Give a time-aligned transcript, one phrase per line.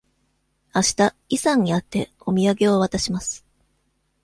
[0.73, 3.45] あしたイさんに会って、お土産を渡します。